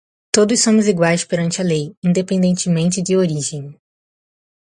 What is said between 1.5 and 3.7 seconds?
a lei, independentemente de origem.